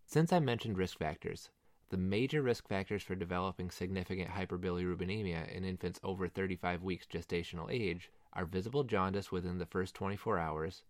Since 0.04 0.30
I 0.30 0.40
mentioned 0.40 0.76
risk 0.76 0.98
factors, 0.98 1.48
the 1.92 1.98
major 1.98 2.40
risk 2.40 2.66
factors 2.68 3.02
for 3.02 3.14
developing 3.14 3.70
significant 3.70 4.30
hyperbilirubinemia 4.30 5.54
in 5.54 5.62
infants 5.62 6.00
over 6.02 6.26
35 6.26 6.82
weeks 6.82 7.06
gestational 7.06 7.70
age 7.70 8.10
are 8.32 8.46
visible 8.46 8.82
jaundice 8.82 9.30
within 9.30 9.58
the 9.58 9.66
first 9.66 9.94
24 9.94 10.38
hours, 10.38 10.84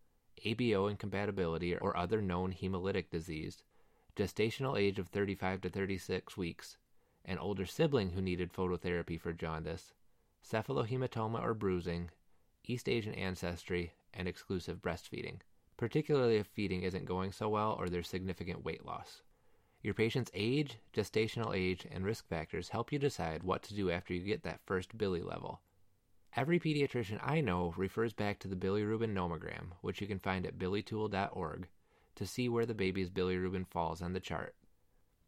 ABO 0.47 0.89
incompatibility 0.89 1.77
or 1.77 1.97
other 1.97 2.23
known 2.23 2.53
hemolytic 2.53 3.11
disease, 3.11 3.65
gestational 4.15 4.79
age 4.79 5.01
of 5.01 5.09
35 5.09 5.63
to 5.63 5.69
36 5.69 6.37
weeks, 6.37 6.77
an 7.25 7.37
older 7.37 7.67
sibling 7.67 8.11
who 8.11 8.23
needed 8.23 8.53
phototherapy 8.53 9.21
for 9.21 9.33
jaundice, 9.33 9.95
cephalohematoma 10.49 11.43
or 11.43 11.53
bruising, 11.53 12.11
East 12.63 12.89
Asian 12.89 13.15
ancestry, 13.15 13.93
and 14.15 14.29
exclusive 14.29 14.81
breastfeeding, 14.81 15.41
particularly 15.77 16.37
if 16.37 16.47
feeding 16.47 16.85
isn't 16.85 17.07
going 17.07 17.33
so 17.33 17.49
well 17.49 17.73
or 17.77 17.89
there's 17.89 18.07
significant 18.07 18.65
weight 18.65 18.87
loss. 18.87 19.23
Your 19.83 19.95
patient's 19.95 20.31
age, 20.33 20.79
gestational 20.95 21.57
age, 21.57 21.87
and 21.91 22.05
risk 22.05 22.29
factors 22.29 22.69
help 22.69 22.93
you 22.93 23.01
decide 23.01 23.43
what 23.43 23.65
to 23.65 23.75
do 23.75 23.91
after 23.91 24.15
you 24.15 24.21
get 24.21 24.45
that 24.45 24.61
first 24.65 24.97
bili 24.97 25.25
level. 25.25 25.61
Every 26.37 26.61
pediatrician 26.61 27.19
I 27.21 27.41
know 27.41 27.75
refers 27.77 28.13
back 28.13 28.39
to 28.39 28.49
the 28.49 28.57
bilirubin 28.57 29.13
nomogram, 29.13 29.73
which 29.81 30.01
you 30.01 30.07
can 30.07 30.21
find 30.21 30.47
at 30.47 30.57
bilitool.org, 30.57 31.69
to 32.15 32.27
see 32.27 32.49
where 32.49 32.65
the 32.65 32.75
baby's 32.75 33.11
bilirubin 33.11 33.67
falls 33.67 34.01
on 34.01 34.13
the 34.13 34.21
chart. 34.21 34.55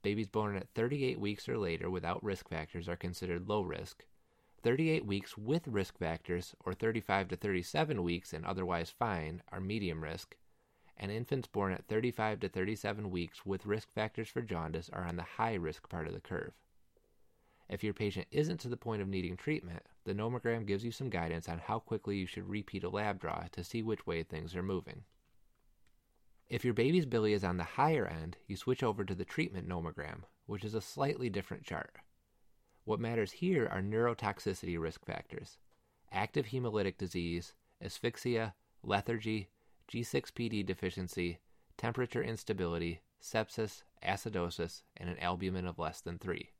Babies 0.02 0.28
born 0.28 0.56
at 0.56 0.68
38 0.75 1.18
weeks 1.18 1.49
or 1.49 1.58
later 1.58 1.90
without 1.90 2.23
risk 2.23 2.49
factors 2.49 2.88
are 2.88 2.96
considered 2.96 3.49
low 3.49 3.62
risk. 3.62 4.04
38 4.62 5.04
weeks 5.04 5.37
with 5.37 5.66
risk 5.66 5.99
factors, 5.99 6.54
or 6.64 6.73
35 6.73 7.28
to 7.28 7.37
37 7.37 8.02
weeks 8.02 8.32
and 8.32 8.46
otherwise 8.46 8.88
fine, 8.88 9.42
are 9.50 9.61
medium 9.61 10.02
risk, 10.02 10.37
and 10.97 11.11
infants 11.11 11.49
born 11.49 11.73
at 11.73 11.87
35 11.87 12.41
to 12.41 12.49
37 12.49 13.11
weeks 13.11 13.45
with 13.45 13.67
risk 13.67 13.91
factors 13.93 14.29
for 14.29 14.43
jaundice 14.43 14.91
are 14.93 15.05
on 15.05 15.17
the 15.17 15.23
high 15.23 15.55
risk 15.55 15.89
part 15.89 16.07
of 16.07 16.15
the 16.15 16.21
curve. 16.21 16.53
If 17.69 17.83
your 17.83 17.95
patient 17.95 18.27
isn't 18.31 18.59
to 18.61 18.69
the 18.69 18.77
point 18.77 19.03
of 19.03 19.09
needing 19.09 19.37
treatment, 19.37 19.83
the 20.05 20.15
nomogram 20.15 20.67
gives 20.67 20.85
you 20.85 20.91
some 20.91 21.09
guidance 21.09 21.49
on 21.49 21.59
how 21.59 21.79
quickly 21.79 22.17
you 22.17 22.27
should 22.27 22.49
repeat 22.49 22.85
a 22.85 22.91
lab 22.91 23.19
draw 23.19 23.45
to 23.53 23.65
see 23.65 23.83
which 23.83 24.07
way 24.07 24.23
things 24.23 24.55
are 24.55 24.63
moving. 24.63 25.05
If 26.49 26.65
your 26.65 26.75
baby's 26.75 27.07
bili 27.07 27.33
is 27.33 27.43
on 27.43 27.57
the 27.57 27.65
higher 27.65 28.07
end, 28.07 28.37
you 28.47 28.57
switch 28.57 28.83
over 28.83 29.05
to 29.05 29.15
the 29.15 29.25
treatment 29.25 29.67
nomogram, 29.69 30.25
which 30.47 30.63
is 30.63 30.75
a 30.75 30.81
slightly 30.81 31.31
different 31.31 31.65
chart. 31.65 31.97
What 32.85 33.01
matters 33.01 33.33
here 33.33 33.67
are 33.67 33.81
neurotoxicity 33.81 34.79
risk 34.79 35.07
factors, 35.07 35.57
active 36.13 36.49
hemolytic 36.49 36.99
disease, 36.99 37.55
asphyxia, 37.83 38.55
lethargy, 38.83 39.49
G6PD 39.93 40.64
deficiency, 40.64 41.38
temperature 41.76 42.23
instability, 42.23 43.00
sepsis, 43.21 43.83
acidosis, 44.03 44.83
and 44.97 45.09
an 45.09 45.19
albumin 45.19 45.67
of 45.67 45.79
less 45.79 46.00
than 46.00 46.19
3. 46.19 46.50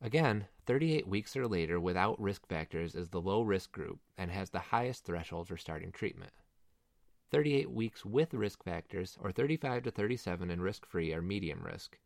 Again, 0.00 0.46
38 0.66 1.08
weeks 1.08 1.36
or 1.36 1.48
later 1.48 1.80
without 1.80 2.20
risk 2.20 2.46
factors 2.46 2.94
is 2.94 3.08
the 3.08 3.20
low 3.20 3.42
risk 3.42 3.72
group 3.72 3.98
and 4.16 4.30
has 4.30 4.50
the 4.50 4.58
highest 4.58 5.04
threshold 5.04 5.48
for 5.48 5.56
starting 5.56 5.90
treatment. 5.90 6.32
38 7.30 7.70
weeks 7.70 8.04
with 8.04 8.32
risk 8.32 8.62
factors, 8.62 9.18
or 9.20 9.32
35 9.32 9.82
to 9.82 9.90
37 9.90 10.50
and 10.50 10.62
risk 10.62 10.86
free, 10.86 11.12
are 11.12 11.20
medium 11.20 11.62
risk, 11.62 11.98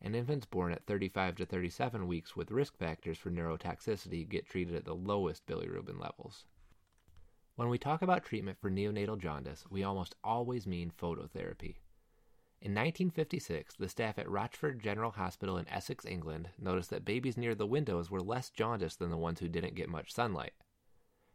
and 0.00 0.16
infants 0.16 0.46
born 0.46 0.72
at 0.72 0.86
35 0.86 1.36
to 1.36 1.44
37 1.44 2.06
weeks 2.06 2.34
with 2.34 2.50
risk 2.50 2.76
factors 2.78 3.18
for 3.18 3.30
neurotoxicity 3.30 4.26
get 4.26 4.46
treated 4.46 4.74
at 4.74 4.84
the 4.84 4.94
lowest 4.94 5.44
bilirubin 5.46 6.00
levels. 6.00 6.46
When 7.56 7.68
we 7.68 7.78
talk 7.78 8.02
about 8.02 8.24
treatment 8.24 8.58
for 8.58 8.70
neonatal 8.70 9.18
jaundice, 9.18 9.64
we 9.68 9.82
almost 9.84 10.14
always 10.24 10.66
mean 10.66 10.90
phototherapy. 10.90 11.76
In 12.62 12.72
1956, 12.72 13.76
the 13.76 13.88
staff 13.88 14.18
at 14.18 14.28
Rochford 14.28 14.82
General 14.82 15.12
Hospital 15.12 15.56
in 15.56 15.68
Essex, 15.68 16.04
England, 16.04 16.50
noticed 16.58 16.90
that 16.90 17.04
babies 17.04 17.36
near 17.36 17.54
the 17.54 17.66
windows 17.66 18.10
were 18.10 18.20
less 18.20 18.50
jaundiced 18.50 18.98
than 18.98 19.10
the 19.10 19.16
ones 19.16 19.40
who 19.40 19.48
didn't 19.48 19.74
get 19.74 19.88
much 19.88 20.12
sunlight. 20.12 20.52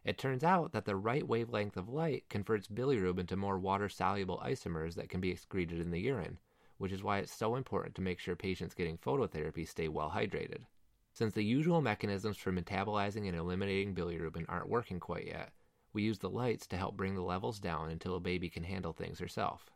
It 0.03 0.19
turns 0.19 0.43
out 0.43 0.71
that 0.71 0.85
the 0.85 0.95
right 0.95 1.27
wavelength 1.27 1.77
of 1.77 1.89
light 1.89 2.29
converts 2.29 2.67
bilirubin 2.67 3.27
to 3.27 3.35
more 3.35 3.57
water 3.57 3.89
soluble 3.89 4.39
isomers 4.45 4.93
that 4.93 5.09
can 5.09 5.19
be 5.19 5.31
excreted 5.31 5.79
in 5.79 5.89
the 5.89 5.99
urine, 5.99 6.37
which 6.77 6.91
is 6.91 7.01
why 7.01 7.17
it's 7.17 7.33
so 7.33 7.55
important 7.55 7.95
to 7.95 8.03
make 8.03 8.19
sure 8.19 8.35
patients 8.35 8.75
getting 8.75 8.99
phototherapy 8.99 9.67
stay 9.67 9.87
well 9.87 10.11
hydrated. 10.11 10.65
Since 11.11 11.33
the 11.33 11.43
usual 11.43 11.81
mechanisms 11.81 12.37
for 12.37 12.51
metabolizing 12.51 13.27
and 13.27 13.35
eliminating 13.35 13.95
bilirubin 13.95 14.45
aren't 14.47 14.69
working 14.69 14.99
quite 14.99 15.25
yet, 15.25 15.53
we 15.95 16.03
use 16.03 16.19
the 16.19 16.29
lights 16.29 16.67
to 16.67 16.77
help 16.77 16.97
bring 16.97 17.15
the 17.15 17.21
levels 17.21 17.57
down 17.57 17.89
until 17.89 18.15
a 18.15 18.19
baby 18.19 18.49
can 18.49 18.63
handle 18.63 18.91
things 18.91 19.19
herself. 19.19 19.71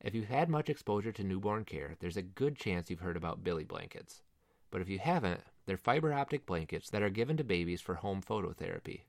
If 0.00 0.14
you've 0.14 0.28
had 0.28 0.48
much 0.48 0.70
exposure 0.70 1.12
to 1.12 1.24
newborn 1.24 1.64
care, 1.64 1.96
there's 1.98 2.16
a 2.16 2.22
good 2.22 2.56
chance 2.56 2.88
you've 2.88 3.00
heard 3.00 3.16
about 3.16 3.42
bili 3.42 3.66
blankets. 3.66 4.22
But 4.70 4.80
if 4.80 4.88
you 4.88 5.00
haven't, 5.00 5.42
they're 5.66 5.76
fiber 5.76 6.12
optic 6.12 6.46
blankets 6.46 6.88
that 6.90 7.02
are 7.02 7.10
given 7.10 7.36
to 7.36 7.44
babies 7.44 7.80
for 7.80 7.96
home 7.96 8.22
phototherapy. 8.22 9.02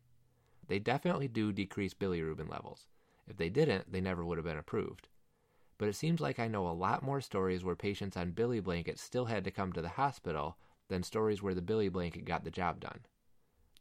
They 0.68 0.80
definitely 0.80 1.28
do 1.28 1.52
decrease 1.52 1.94
bilirubin 1.94 2.50
levels. 2.50 2.88
If 3.28 3.38
they 3.38 3.50
didn't, 3.50 3.92
they 3.92 4.02
never 4.02 4.26
would 4.26 4.40
have 4.40 4.46
been 4.46 4.58
approved. 4.58 5.08
But 5.78 5.90
it 5.90 5.96
seems 5.96 6.20
like 6.20 6.40
I 6.40 6.48
know 6.48 6.68
a 6.68 6.72
lot 6.72 7.04
more 7.04 7.22
stories 7.22 7.64
where 7.64 7.76
patients 7.76 8.18
on 8.18 8.32
bili 8.32 8.64
blankets 8.64 9.02
still 9.02 9.26
had 9.26 9.44
to 9.44 9.52
come 9.52 9.74
to 9.74 9.82
the 9.82 9.90
hospital 9.90 10.58
than 10.90 11.04
stories 11.04 11.44
where 11.44 11.54
the 11.54 11.62
bili 11.62 11.92
blanket 11.92 12.26
got 12.26 12.44
the 12.44 12.52
job 12.52 12.80
done. 12.80 13.02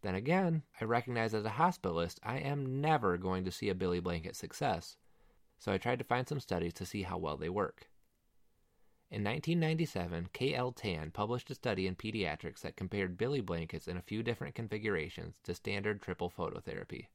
Then 0.02 0.14
again, 0.16 0.64
I 0.80 0.84
recognize 0.84 1.32
as 1.32 1.44
a 1.44 1.50
hospitalist 1.50 2.18
I 2.24 2.38
am 2.38 2.80
never 2.80 3.16
going 3.16 3.44
to 3.44 3.52
see 3.52 3.68
a 3.68 3.74
bili 3.74 4.02
blanket 4.02 4.34
success, 4.34 4.96
so 5.58 5.72
I 5.72 5.78
tried 5.78 6.00
to 6.00 6.04
find 6.04 6.28
some 6.28 6.40
studies 6.40 6.74
to 6.74 6.86
see 6.86 7.02
how 7.02 7.18
well 7.18 7.36
they 7.36 7.48
work. 7.48 7.88
In 9.12 9.22
1997, 9.22 10.30
K.L. 10.32 10.72
Tan 10.72 11.12
published 11.12 11.50
a 11.50 11.54
study 11.54 11.86
in 11.86 11.94
pediatrics 11.94 12.62
that 12.62 12.76
compared 12.76 13.16
bili 13.16 13.44
blankets 13.44 13.86
in 13.86 13.96
a 13.96 14.02
few 14.02 14.24
different 14.24 14.56
configurations 14.56 15.36
to 15.44 15.54
standard 15.54 16.02
triple 16.02 16.30
phototherapy. 16.30 17.06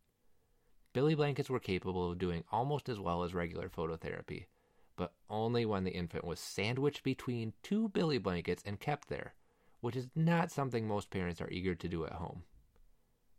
bili 0.93 1.15
blankets 1.15 1.49
were 1.49 1.59
capable 1.59 2.09
of 2.09 2.17
doing 2.17 2.45
almost 2.51 2.87
as 2.87 3.01
well 3.01 3.23
as 3.23 3.33
regular 3.33 3.67
phototherapy, 3.67 4.45
but 4.95 5.13
only 5.29 5.65
when 5.65 5.83
the 5.83 5.91
infant 5.91 6.23
was 6.23 6.39
sandwiched 6.39 7.03
between 7.03 7.53
two 7.63 7.89
bili 7.89 8.21
blankets 8.21 8.63
and 8.65 8.79
kept 8.79 9.09
there, 9.09 9.33
which 9.81 9.97
is 9.97 10.07
not 10.15 10.51
something 10.51 10.87
most 10.87 11.09
parents 11.09 11.41
are 11.41 11.49
eager 11.49 11.75
to 11.75 11.89
do 11.89 12.05
at 12.05 12.13
home. 12.13 12.43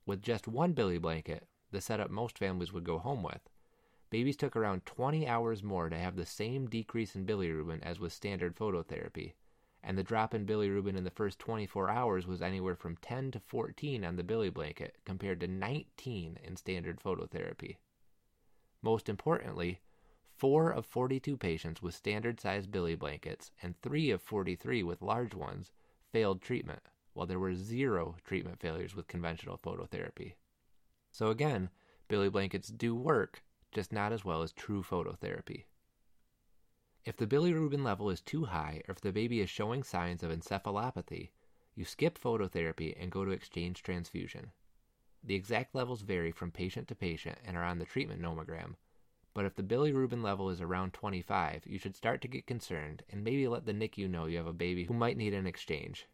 With 0.09 0.23
just 0.23 0.49
one 0.49 0.75
bili 0.75 0.99
blanket, 0.99 1.47
the 1.71 1.83
setup 1.83 2.11
most 2.11 2.39
families 2.39 2.73
would 2.73 2.83
go 2.83 2.99
home 2.99 3.23
with, 3.23 3.51
babies 4.09 4.39
took 4.39 4.57
around 4.57 4.87
20 4.87 5.29
hours 5.29 5.63
more 5.63 5.91
to 5.91 5.99
have 5.99 6.17
the 6.17 6.25
same 6.25 6.67
decrease 6.67 7.15
in 7.15 7.27
bilirubin 7.27 7.83
as 7.83 8.01
with 8.01 8.15
standard 8.15 8.57
phototherapy, 8.57 9.35
and 9.83 9.99
the 9.99 10.03
drop 10.03 10.33
in 10.33 10.47
bilirubin 10.47 10.97
in 10.97 11.05
the 11.05 11.11
first 11.11 11.39
24 11.39 11.91
hours 11.91 12.27
was 12.27 12.41
anywhere 12.41 12.75
from 12.75 12.97
10 12.97 13.33
to 13.33 13.39
14 13.39 14.03
on 14.03 14.17
the 14.17 14.25
bili 14.25 14.51
blanket 14.51 14.97
compared 15.05 15.41
to 15.41 15.47
19 15.47 16.39
in 16.43 16.57
standard 16.57 16.99
phototherapy. 16.99 17.77
Most 18.81 19.11
importantly, 19.11 19.83
4 20.39 20.71
of 20.71 20.87
42 20.87 21.37
patients 21.37 21.83
with 21.83 21.95
standard 21.95 22.41
sized 22.41 22.71
bili 22.71 22.99
blankets 22.99 23.51
and 23.63 23.79
3 23.83 24.11
of 24.13 24.23
43 24.23 24.83
with 24.83 25.03
large 25.03 25.35
ones 25.35 25.71
failed 26.11 26.41
treatment, 26.41 26.81
while 27.19 27.27
there 27.27 27.41
were 27.41 27.53
zero 27.53 28.15
treatment 28.25 28.61
failures 28.61 28.95
with 28.95 29.09
conventional 29.09 29.59
phototherapy. 29.59 30.35
So 31.11 31.31
again, 31.31 31.69
bili 32.09 32.31
blankets 32.31 32.69
do 32.69 32.95
work, 32.95 33.43
just 33.73 33.93
not 33.93 34.13
as 34.13 34.25
well 34.25 34.41
as 34.41 34.53
true 34.53 34.85
phototherapy. 34.85 35.65
If 37.05 37.17
the 37.17 37.27
bilirubin 37.27 37.83
level 37.83 38.09
is 38.09 38.21
too 38.21 38.45
high 38.45 38.83
or 38.87 38.93
if 38.93 39.01
the 39.01 39.11
baby 39.11 39.41
is 39.41 39.51
showing 39.51 39.83
signs 39.83 40.23
of 40.23 40.31
encephalopathy, 40.31 41.31
you 41.75 41.85
skip 41.85 42.21
phototherapy 42.21 42.95
and 42.97 43.11
go 43.11 43.25
to 43.25 43.33
exchange 43.33 43.83
transfusion. 43.83 44.53
The 45.25 45.35
exact 45.35 45.75
levels 45.75 46.03
vary 46.03 46.31
from 46.31 46.53
patient 46.53 46.87
to 46.87 46.95
patient 46.95 47.39
and 47.45 47.57
are 47.57 47.65
on 47.65 47.81
the 47.81 47.85
treatment 47.85 48.23
nomogram, 48.23 48.77
but 49.35 49.45
if 49.45 49.57
the 49.57 49.65
bilirubin 49.65 50.23
level 50.23 50.51
is 50.51 50.61
around 50.61 50.95
25, 50.95 51.67
you 51.67 51.81
should 51.81 51.97
start 51.97 52.21
to 52.23 52.29
get 52.29 52.47
concerned 52.47 53.03
and 53.11 53.25
maybe 53.25 53.49
let 53.49 53.67
the 53.67 53.75
NICU 53.75 54.09
know 54.09 54.27
you 54.27 54.37
have 54.37 54.47
a 54.47 54.53
baby 54.53 54.85
who 54.85 54.95
might 54.95 55.17
need 55.17 55.35
an 55.35 55.49
exchange. 55.49 56.07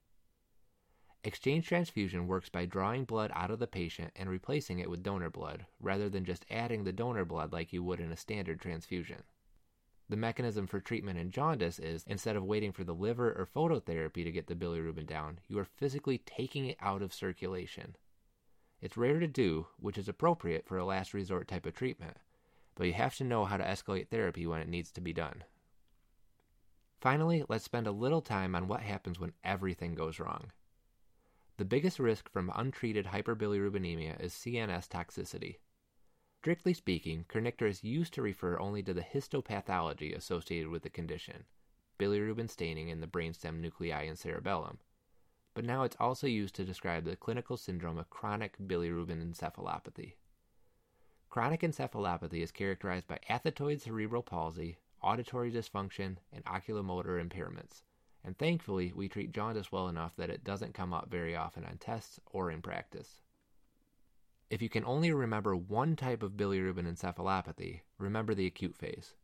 Exchange 1.27 1.67
transfusion 1.67 2.27
works 2.27 2.51
by 2.51 2.67
drawing 2.67 3.07
blood 3.07 3.33
out 3.35 3.51
of 3.51 3.59
the 3.59 3.67
patient 3.67 4.13
and 4.15 4.29
replacing 4.29 4.79
it 4.79 4.91
with 4.91 5.03
donor 5.03 5.31
blood, 5.31 5.65
rather 5.81 6.11
than 6.11 6.27
just 6.27 6.45
adding 6.51 6.85
the 6.85 6.93
donor 6.93 7.25
blood 7.25 7.51
like 7.51 7.73
you 7.73 7.83
would 7.83 7.99
in 7.99 8.13
a 8.13 8.17
standard 8.17 8.61
transfusion. 8.61 9.23
The 10.11 10.19
mechanism 10.19 10.67
for 10.67 10.81
treatment 10.81 11.19
in 11.19 11.31
jaundice 11.31 11.79
is 11.79 12.05
instead 12.07 12.37
of 12.37 12.45
waiting 12.45 12.73
for 12.73 12.85
the 12.85 12.95
liver 12.95 13.33
or 13.33 13.47
phototherapy 13.47 14.23
to 14.23 14.31
get 14.31 14.49
the 14.49 14.55
bilirubin 14.55 15.07
down, 15.07 15.41
you 15.49 15.59
are 15.59 15.65
physically 15.65 16.19
taking 16.19 16.67
it 16.67 16.77
out 16.79 17.01
of 17.01 17.15
circulation. 17.15 17.97
It's 18.83 18.99
rare 18.99 19.19
to 19.19 19.27
do, 19.27 19.69
which 19.79 19.97
is 19.97 20.11
appropriate 20.11 20.67
for 20.67 20.77
a 20.77 20.85
last 20.85 21.15
resort 21.15 21.49
type 21.49 21.65
of 21.65 21.75
treatment, 21.75 22.19
but 22.75 22.87
you 22.87 22.93
have 22.93 23.17
to 23.17 23.25
know 23.25 23.47
how 23.47 23.57
to 23.57 23.65
escalate 23.65 24.09
therapy 24.09 24.47
when 24.47 24.61
it 24.61 24.69
needs 24.69 24.93
to 24.93 25.01
be 25.01 25.15
done. 25.15 25.45
Finally, 27.01 27.45
let's 27.49 27.65
spend 27.65 27.87
a 27.87 27.93
little 27.93 28.21
time 28.21 28.55
on 28.55 28.69
what 28.69 28.83
happens 28.83 29.19
when 29.19 29.33
everything 29.43 29.95
goes 29.95 30.21
wrong. 30.21 30.53
The 31.57 31.65
biggest 31.65 32.01
risk 32.01 32.29
from 32.29 32.51
untreated 32.53 33.07
hyperbilirubinemia 33.07 34.21
is 34.21 34.33
CNS 34.33 34.89
toxicity. 34.89 35.59
Strictly 36.41 36.75
speaking, 36.75 37.27
kernicterus 37.29 37.85
used 37.85 38.13
to 38.15 38.23
refer 38.23 38.59
only 38.59 38.83
to 38.83 38.93
the 38.93 39.03
histopathology 39.03 40.17
associated 40.17 40.69
with 40.69 40.83
the 40.83 40.91
condition, 40.91 41.45
bilirubin 41.97 42.51
staining 42.51 42.89
in 42.89 43.01
the 43.01 43.07
brainstem 43.07 43.61
nuclei 43.61 44.03
and 44.03 44.19
cerebellum, 44.19 44.81
but 45.55 45.65
now 45.65 45.85
it's 45.85 45.97
also 46.01 46.27
used 46.27 46.57
to 46.57 46.65
describe 46.65 47.05
the 47.05 47.15
clinical 47.15 47.57
syndrome 47.57 47.99
of 47.99 48.11
chronic 48.11 48.59
bilirubin 48.59 49.23
encephalopathy. 49.25 50.15
Chronic 51.31 51.61
encephalopathy 51.61 52.43
is 52.43 52.51
characterized 52.51 53.07
by 53.07 53.21
athetoid 53.31 53.81
cerebral 53.81 54.25
palsy, 54.25 54.79
auditory 55.01 55.53
dysfunction, 55.53 56.17
and 56.33 56.45
oculomotor 56.47 57.25
impairments 57.25 57.83
and 58.25 58.39
thankfully, 58.39 58.93
we 58.95 59.09
treat 59.09 59.33
jaundice 59.33 59.71
well 59.71 59.89
enough 59.89 60.17
that 60.17 60.31
it 60.31 60.45
doesn't 60.45 60.75
come 60.75 60.95
up 60.95 61.11
very 61.11 61.37
often 61.37 61.65
on 61.65 61.77
tests 61.77 62.19
or 62.33 62.51
in 62.51 62.63
practice. 62.63 63.21
If 64.49 64.63
you 64.63 64.69
can 64.69 64.85
only 64.85 65.13
remember 65.13 65.55
one 65.55 65.95
type 65.95 66.23
of 66.23 66.33
bilirubin 66.33 66.87
encephalopathy, 66.87 67.81
remember 67.99 68.35
the 68.35 68.47
acute 68.47 68.77
phase. 68.77 69.15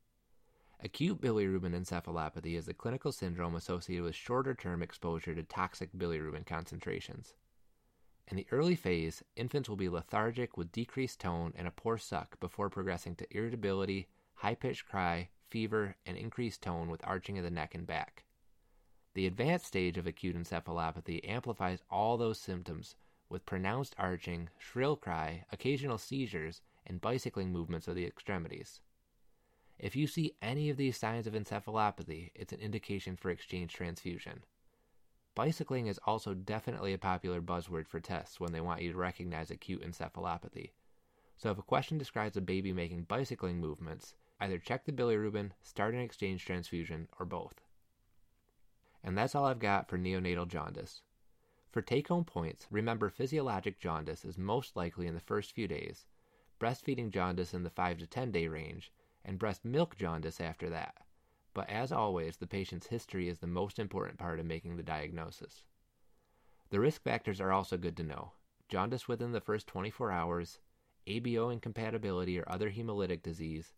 Acute 0.83 1.21
bilirubin 1.21 1.75
encephalopathy 1.75 2.57
is 2.57 2.69
a 2.69 2.75
clinical 2.75 3.12
syndrome 3.12 3.54
associated 3.54 4.04
with 4.04 4.14
shorter 4.14 4.54
term 4.54 4.83
exposure 4.83 5.35
to 5.35 5.42
toxic 5.42 5.90
bilirubin 5.97 6.45
concentrations. 6.45 7.35
In 8.28 8.37
the 8.37 8.47
early 8.50 8.76
phase, 8.76 9.23
infants 9.35 9.69
will 9.69 9.76
be 9.76 9.88
lethargic 9.88 10.57
with 10.57 10.73
decreased 10.73 11.21
tone 11.21 11.52
and 11.57 11.66
a 11.66 11.73
poor 11.73 11.99
suck 11.99 12.38
before 12.38 12.71
progressing 12.71 13.16
to 13.16 13.37
irritability, 13.37 14.09
high 14.35 14.54
pitched 14.54 14.87
cry, 14.87 15.28
fever, 15.49 15.97
and 16.07 16.16
increased 16.16 16.62
tone 16.62 16.88
with 16.88 17.07
arching 17.07 17.38
of 17.38 17.45
the 17.45 17.50
neck 17.50 17.75
and 17.75 17.87
back. 17.87 18.25
The 19.14 19.26
advanced 19.26 19.67
stage 19.67 19.99
of 19.99 20.07
acute 20.07 20.37
encephalopathy 20.37 21.29
amplifies 21.29 21.83
all 21.90 22.17
those 22.17 22.38
symptoms 22.38 22.95
with 23.29 23.47
pronounced 23.47 23.95
arching, 23.99 24.49
shrill 24.59 24.97
cry, 24.97 25.45
occasional 25.50 25.99
seizures, 25.99 26.61
and 26.87 27.00
bicycling 27.00 27.52
movements 27.52 27.88
of 27.88 27.95
the 27.95 28.07
extremities. 28.07 28.81
If 29.79 29.97
you 29.97 30.07
see 30.07 30.37
any 30.43 30.71
of 30.71 30.76
these 30.76 30.97
signs 30.97 31.26
of 31.26 31.35
encephalopathy, 31.35 32.31
it's 32.35 32.52
an 32.52 32.61
indication 32.61 33.17
for 33.17 33.31
exchange 33.31 33.73
transfusion. 33.73 34.45
Bicycling 35.35 35.87
is 35.87 35.99
also 36.05 36.35
definitely 36.35 36.93
a 36.93 36.99
popular 36.99 37.40
buzzword 37.40 37.87
for 37.87 37.99
tests 37.99 38.38
when 38.38 38.52
they 38.52 38.61
want 38.61 38.83
you 38.83 38.93
to 38.93 38.99
recognize 38.99 39.50
acute 39.50 39.83
encephalopathy. 39.83 40.71
So 41.37 41.50
if 41.50 41.59
a 41.59 41.62
question 41.62 41.99
describes 41.99 42.37
a 42.37 42.43
baby 42.43 42.73
making 42.73 43.05
bicycling 43.05 43.59
movements, 43.59 44.14
either 44.40 44.59
check 44.59 44.85
the 44.85 44.93
bilirubin, 44.93 45.52
start 45.62 45.95
an 45.95 46.00
exchange 46.00 46.45
transfusion, 46.45 47.09
or 47.19 47.25
both. 47.25 47.55
And 49.02 49.16
that's 49.16 49.35
all 49.35 49.47
I've 49.47 49.59
got 49.59 49.88
for 49.88 49.99
neonatal 49.99 50.49
jaundice. 50.49 51.02
For 51.71 51.83
take 51.83 52.09
home 52.09 52.25
points, 52.25 52.66
remember 52.71 53.09
physiologic 53.09 53.78
jaundice 53.78 54.25
is 54.25 54.37
most 54.37 54.76
likely 54.76 55.07
in 55.07 55.14
the 55.14 55.21
first 55.21 55.52
few 55.52 55.69
days, 55.69 56.04
breastfeeding 56.59 57.11
jaundice 57.11 57.54
in 57.54 57.62
the 57.62 57.71
5 57.71 57.99
to 57.99 58.07
10 58.07 58.33
day 58.33 58.49
range, 58.49 58.92
and 59.25 59.38
breast 59.38 59.64
milk 59.64 59.97
jaundice 59.97 60.40
after 60.40 60.69
that. 60.71 60.97
But 61.54 61.71
as 61.71 61.92
always, 61.92 62.37
the 62.37 62.47
patient's 62.47 62.88
history 62.88 63.28
is 63.28 63.38
the 63.38 63.47
most 63.47 63.78
important 63.78 64.19
part 64.19 64.40
of 64.40 64.47
making 64.47 64.76
the 64.76 64.83
diagnosis. 64.83 65.64
The 66.71 66.80
risk 66.80 67.02
factors 67.02 67.40
are 67.40 67.52
also 67.52 67.76
good 67.76 67.97
to 67.99 68.04
know 68.04 68.33
jaundice 68.69 69.09
within 69.09 69.33
the 69.33 69.40
first 69.40 69.66
24 69.66 70.12
hours, 70.12 70.59
ABO 71.07 71.52
incompatibility 71.52 72.38
or 72.38 72.49
other 72.49 72.71
hemolytic 72.71 73.23
disease, 73.23 73.75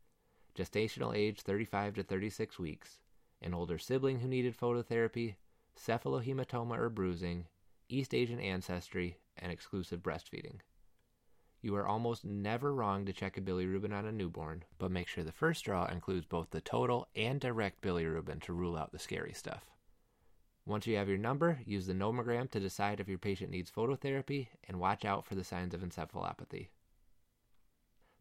gestational 0.55 1.15
age 1.15 1.43
35 1.43 1.95
to 1.95 2.03
36 2.03 2.59
weeks, 2.59 3.01
an 3.43 3.55
older 3.55 3.79
sibling 3.79 4.21
who 4.21 4.29
needed 4.29 4.57
phototherapy, 4.57 5.35
cephalohematoma 5.79 6.79
or 6.79 6.89
bruising, 6.89 7.47
East 7.89 8.15
Asian 8.15 8.41
ancestry, 8.41 9.19
and 9.37 9.53
exclusive 9.53 10.01
breastfeeding. 10.03 10.61
You 11.61 11.77
are 11.77 11.87
almost 11.87 12.25
never 12.25 12.75
wrong 12.75 13.07
to 13.07 13.13
check 13.13 13.37
a 13.37 13.41
bilirubin 13.41 13.93
on 13.93 14.05
a 14.05 14.13
newborn, 14.13 14.65
but 14.79 14.91
make 14.91 15.07
sure 15.07 15.23
the 15.23 15.31
first 15.31 15.65
draw 15.65 15.87
includes 15.87 16.27
both 16.27 16.51
the 16.51 16.61
total 16.61 17.07
and 17.15 17.41
direct 17.41 17.81
bilirubin 17.83 18.43
to 18.43 18.53
rule 18.53 18.77
out 18.77 18.91
the 18.91 18.99
scary 18.99 19.33
stuff. 19.33 19.67
Once 20.67 20.87
you 20.87 20.97
have 20.97 21.09
your 21.09 21.19
number, 21.19 21.61
use 21.65 21.87
the 21.87 21.93
nomogram 21.93 22.51
to 22.51 22.61
decide 22.61 23.01
if 23.01 23.09
your 23.09 23.19
patient 23.19 23.51
needs 23.51 23.71
phototherapy 23.71 24.49
and 24.69 24.79
watch 24.79 25.05
out 25.05 25.25
for 25.25 25.35
the 25.35 25.45
signs 25.45 25.75
of 25.75 25.81
encephalopathy. 25.81 26.69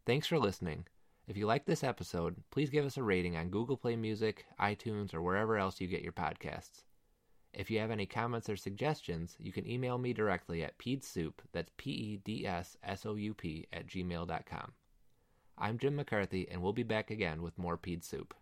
Thanks 0.04 0.26
for 0.26 0.38
listening. 0.38 0.86
If 1.32 1.38
you 1.38 1.46
like 1.46 1.64
this 1.64 1.82
episode, 1.82 2.36
please 2.50 2.68
give 2.68 2.84
us 2.84 2.98
a 2.98 3.02
rating 3.02 3.38
on 3.38 3.48
Google 3.48 3.78
Play 3.78 3.96
Music, 3.96 4.44
iTunes, 4.60 5.14
or 5.14 5.22
wherever 5.22 5.56
else 5.56 5.80
you 5.80 5.86
get 5.86 6.02
your 6.02 6.12
podcasts. 6.12 6.84
If 7.54 7.70
you 7.70 7.78
have 7.78 7.90
any 7.90 8.04
comments 8.04 8.50
or 8.50 8.56
suggestions, 8.58 9.34
you 9.38 9.50
can 9.50 9.66
email 9.66 9.96
me 9.96 10.12
directly 10.12 10.62
at 10.62 10.76
pedsoup, 10.76 11.32
that's 11.52 11.70
P-E-D-S-S-O-U-P, 11.78 13.66
at 13.72 13.86
gmail.com. 13.86 14.72
I'm 15.56 15.78
Jim 15.78 15.96
McCarthy, 15.96 16.46
and 16.50 16.60
we'll 16.60 16.74
be 16.74 16.82
back 16.82 17.10
again 17.10 17.40
with 17.40 17.56
more 17.56 17.78
Ped 17.78 18.04
Soup. 18.04 18.34